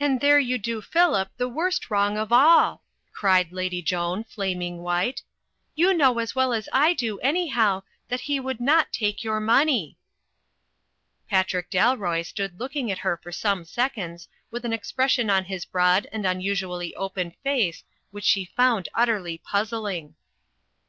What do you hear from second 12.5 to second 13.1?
looking at